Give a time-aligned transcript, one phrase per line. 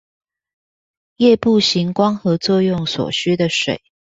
[1.17, 3.83] 葉部行光合作用所需的水